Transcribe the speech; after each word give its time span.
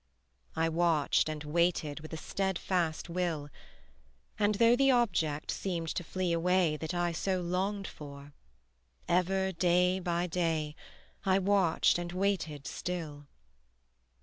I 0.55 0.67
watched 0.67 1.29
and 1.29 1.43
waited 1.43 1.99
with 1.99 2.11
a 2.11 2.17
steadfast 2.17 3.07
will: 3.07 3.49
And 4.39 4.55
though 4.55 4.75
the 4.75 4.89
object 4.89 5.51
seemed 5.51 5.89
to 5.89 6.03
flee 6.03 6.33
away 6.33 6.75
That 6.75 6.95
I 6.95 7.11
so 7.11 7.39
longed 7.39 7.85
for, 7.85 8.33
ever 9.07 9.51
day 9.51 9.99
by 9.99 10.25
day 10.25 10.75
I 11.23 11.37
watched 11.37 11.99
and 11.99 12.11
waited 12.13 12.65
still. 12.65 13.27